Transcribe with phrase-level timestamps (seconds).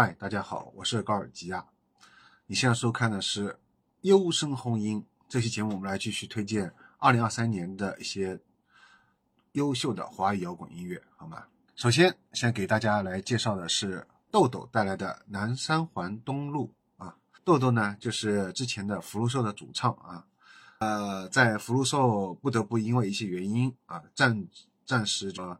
[0.00, 1.66] 嗨，大家好，我是高尔基亚。
[2.46, 3.48] 你现在收看的是
[4.02, 8.38] 《优声红音》这期节目，我们来继续推荐二零二三年的一些
[9.54, 11.42] 优秀的华语摇滚音乐，好吗？
[11.74, 16.72] 首先，先给大家来介绍的是豆豆带来的《南三环东路》
[17.04, 17.16] 啊。
[17.42, 20.24] 豆豆呢，就是之前的福禄寿的主唱啊。
[20.78, 24.46] 呃，在福禄寿不得不因为一些原因啊，暂
[24.86, 25.58] 暂时呃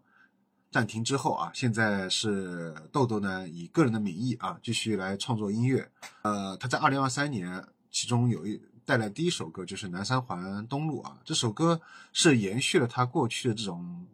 [0.71, 5.91] 暂停之后啊，现在是豆豆呢以个人的名义啊继续来创作音乐。
[6.23, 11.81] 呃，他在二零二三年，其中有一带来第一首歌就是《南三环东路》啊，这首歌
[12.13, 14.07] 是延续了他过去的这种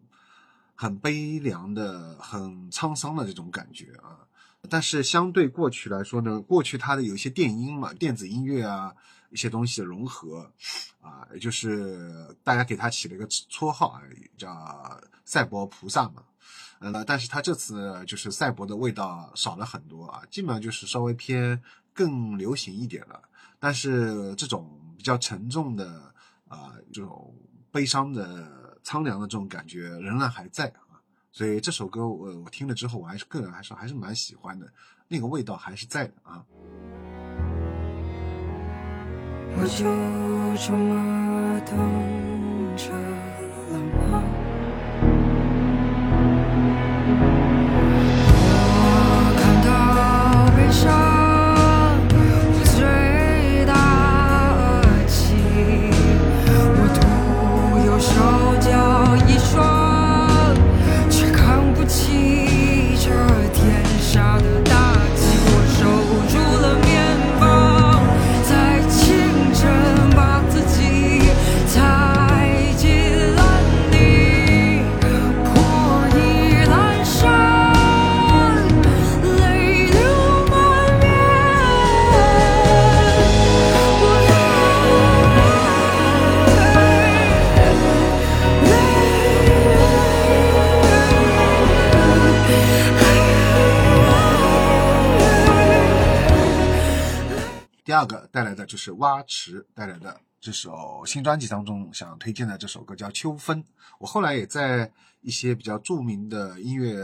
[0.75, 4.21] 很悲凉的、很沧桑的这种感觉啊。
[4.69, 8.95] 但是相对过去来说呢，过去他的有一些电音嘛，电子音乐啊。
[9.31, 10.49] 一些东西的融合，
[11.01, 12.09] 啊，也就是
[12.45, 14.01] 大家给他起了一个绰号啊，
[14.39, 16.23] 叫赛博菩萨嘛。
[16.79, 21.61] 呃，但是他这次就是赛博的味道少了很多啊，基本上就是稍微偏
[21.93, 23.21] 更流行一点了。
[23.59, 26.15] 但是这种比较沉重的
[26.47, 27.35] 啊，这种
[27.73, 30.84] 悲伤的苍凉的这种感觉仍然还在啊。
[31.37, 34.73] 所以这首歌我我听了之后，我还是个人还是还是蛮喜欢的，
[35.09, 36.45] 那个味道还是在的啊。
[39.57, 39.85] 我就
[40.65, 41.77] 这么等
[42.77, 42.93] 着
[43.73, 43.79] 了
[44.13, 44.34] 吗？
[97.95, 103.63] 第二个带来的就是蛙池带来的这首新专辑当中想推荐的这首歌叫《秋分》。
[104.01, 104.91] 我后来也在
[105.25, 106.95] 一些比较著名的音乐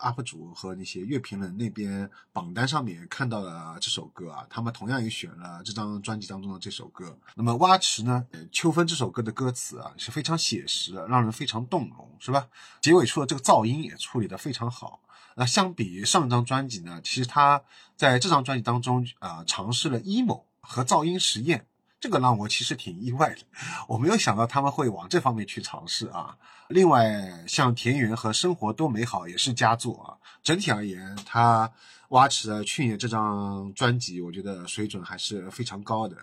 [0.00, 7.18] UP 主和那些乐评人那边榜单上面看到了这首歌啊，他们同样也选了这张专辑当中的这首歌。
[7.34, 12.48] 那么蛙池呢，《秋分》这首歌的歌词啊是非常写实，让人非常动容，是吧？
[12.82, 15.00] 结尾处的这个噪音也处理得非常好。
[15.36, 17.62] 那相比于上张专辑呢，其实他
[17.96, 21.66] 在这张专辑当中啊、尝试了 emo 和噪音实验，
[22.00, 23.42] 这个让我其实挺意外的。
[23.86, 26.34] 我没有想到他们会往这方面去尝试啊。
[26.68, 30.16] 另外，像《田园》和《生活多美好》也是佳作啊。
[30.42, 31.70] 整体而言，他
[32.08, 36.16] 挖池的去年这张专辑，我觉得水准还是非常高的。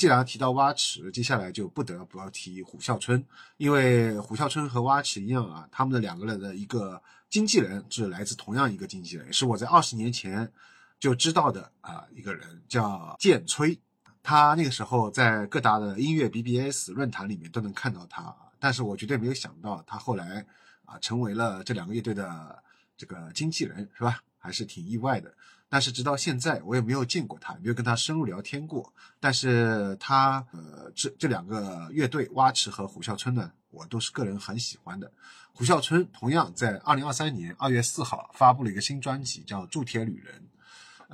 [0.00, 3.22] 既然提到蛙池，接下来就不得不要提虎啸春，
[3.58, 10.50] 因为虎啸春和蛙池一样啊，他们的两个人的一个经纪人是来自同样一个经纪人，是我在二十年前
[10.98, 13.78] 就知道的啊、一个人，叫剑吹。
[14.22, 20.46] 他那个时候在各大的音乐 BBS 论坛里面都能看到他，但是我绝对没有想到他后来
[20.86, 22.62] 啊成为了这两个乐队的
[22.96, 24.18] 这个经纪人，是吧？
[24.38, 25.30] 还是挺意外的。
[25.70, 28.92] 但是直到现在，我也没有见过他，没有跟他深入聊天过。
[29.20, 35.10] 但是他呃，这这两个乐队蛙池和虎啸春呢，我都是个人很喜欢的。
[35.52, 40.42] 虎啸春同样在二零二三年二月四号发布了一个新专辑，叫《铸铁旅人》，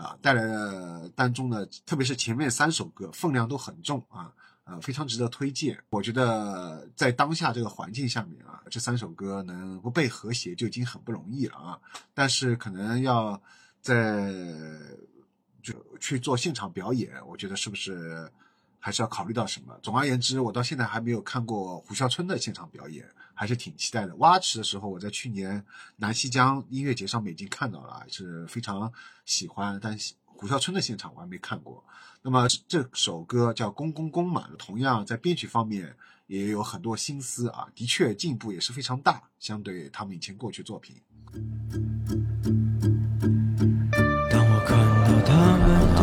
[0.00, 4.32] 啊，带来了当中呢，特别是前面三首歌分量都很重啊，
[4.64, 5.79] 呃，非常值得推荐。
[5.91, 11.79] 我觉得在当下这个环境下面啊，这三首歌能不被和谐就已经很不容易了啊，
[12.14, 13.41] 但是可能要
[13.87, 14.35] 在
[15.62, 18.31] 就去做现场表演，我觉得是不是？
[18.79, 19.77] 还是要考虑到什么？
[19.83, 23.05] 总而言之，我到现在还没有看过胡啸春的现场表演，
[23.35, 24.15] 还是挺期待的。
[24.17, 25.65] 蛙池的时候，我在去年
[25.97, 28.93] 南溪江音乐节上面已经看到了，是非常
[29.25, 29.77] 喜欢。
[29.83, 31.85] 但胡啸春的现场我还没看过。
[32.23, 35.97] 那么这首歌叫《公公公》嘛，同样在编曲方面
[36.29, 40.94] 也有很多心思啊，的确进步也是非常大，相对他们以前过去作品。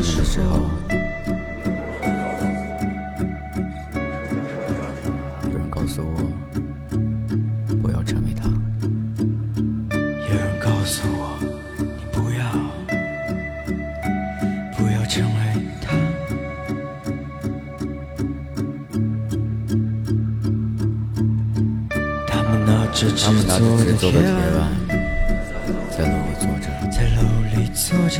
[0.03, 0.69] 他们的时候。
[5.49, 6.17] 有人告诉我，
[7.81, 8.49] 不要成为他。
[10.27, 11.39] 有人告诉我，
[11.79, 12.43] 你不要，
[14.77, 15.39] 不要成为
[15.81, 15.95] 他。
[22.27, 24.61] 他们拿着制作的铁作的铁腕腕，
[25.91, 27.21] 在楼里坐着，在楼
[27.55, 28.19] 里坐着，穿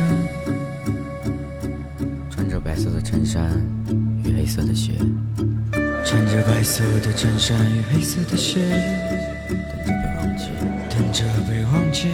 [2.64, 3.42] 白色的衬衫
[4.24, 4.92] 与黑色的鞋，
[6.02, 8.58] 穿着白色的衬衫与黑色的鞋，
[9.68, 10.48] 等着被忘记。
[10.88, 12.08] 等着被忘记。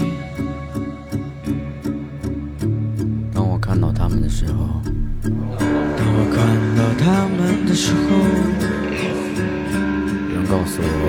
[3.32, 4.82] 当我看到他们的时候，
[5.22, 6.44] 当我看
[6.76, 8.00] 到他们的时候，
[10.30, 10.99] 有人告诉我，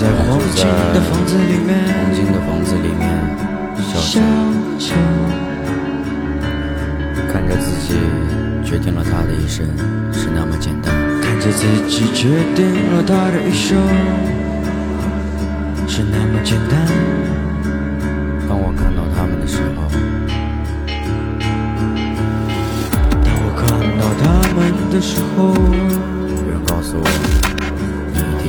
[0.00, 0.64] 在黄金
[0.94, 1.76] 的房子里黄面，
[2.14, 3.04] 金的房子里面，
[3.76, 4.18] 笑笑
[4.78, 4.96] 着
[7.14, 8.00] 着看着自己
[8.64, 9.66] 决定了他的一生
[10.10, 10.90] 是那么简单。
[11.20, 12.64] 看着自己决定
[12.94, 13.76] 了他的一生，
[15.86, 16.88] 是那么简单。
[18.48, 19.86] 当我看到他们的时候，
[23.22, 23.68] 当我看
[24.00, 24.24] 到他
[24.56, 25.52] 们的时候，
[26.26, 27.04] 有人告诉我，
[28.14, 28.48] 你一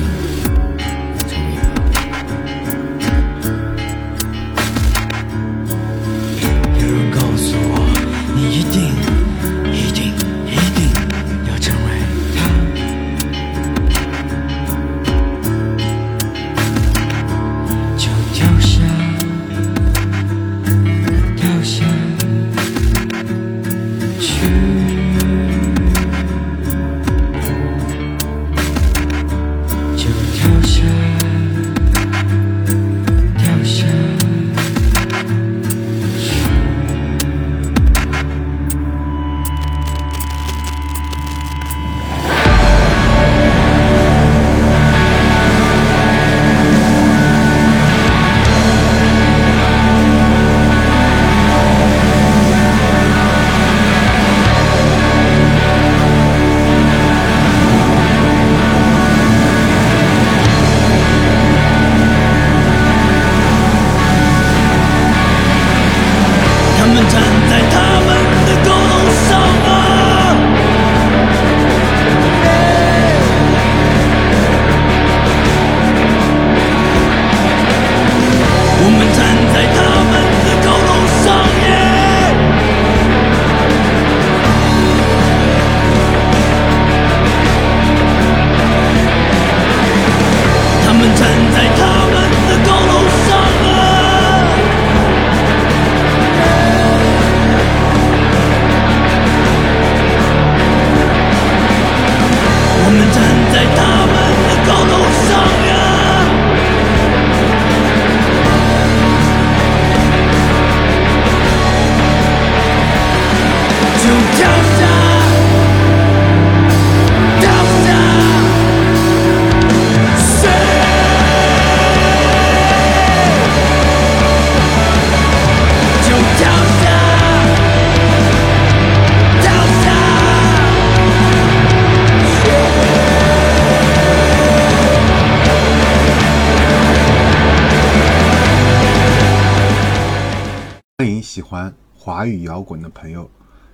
[141.32, 143.30] 喜欢华语摇滚的朋友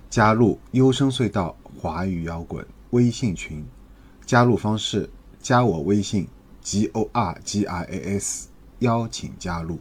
[0.09, 3.65] 加入优声隧道华语摇滚微信群，
[4.25, 5.09] 加入方式
[5.41, 6.25] 加我微信
[6.61, 8.47] g o r g i a s，
[8.79, 9.77] 邀请加入。